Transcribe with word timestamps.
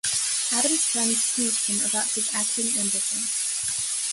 Adams' 0.53 0.83
friends 0.85 1.35
teased 1.35 1.67
him 1.67 1.85
about 1.87 2.07
his 2.09 2.33
acting 2.33 2.67
ambitions. 2.79 4.01